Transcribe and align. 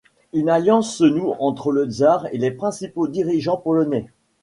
Une 0.33 0.49
alliance 0.49 0.95
se 0.95 1.03
noue 1.03 1.35
entre 1.37 1.71
le 1.71 1.85
tsar 1.85 2.25
et 2.33 2.39
les 2.39 2.49
principaux 2.49 3.07
dirigeants 3.07 3.57
polonais. 3.57 4.07